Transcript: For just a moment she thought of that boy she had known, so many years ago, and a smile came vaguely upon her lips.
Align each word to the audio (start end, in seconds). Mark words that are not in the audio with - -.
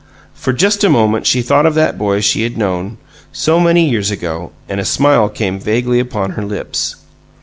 For 0.33 0.51
just 0.51 0.83
a 0.83 0.89
moment 0.89 1.27
she 1.27 1.43
thought 1.43 1.67
of 1.67 1.75
that 1.75 1.95
boy 1.99 2.21
she 2.21 2.41
had 2.41 2.57
known, 2.57 2.97
so 3.31 3.59
many 3.59 3.87
years 3.87 4.09
ago, 4.09 4.49
and 4.67 4.79
a 4.79 4.83
smile 4.83 5.29
came 5.29 5.59
vaguely 5.59 5.99
upon 5.99 6.31
her 6.31 6.43
lips. 6.43 6.95